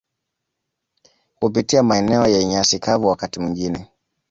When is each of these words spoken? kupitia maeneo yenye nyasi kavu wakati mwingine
kupitia 1.39 1.83
maeneo 1.83 2.27
yenye 2.27 2.45
nyasi 2.45 2.79
kavu 2.79 3.07
wakati 3.07 3.39
mwingine 3.39 3.89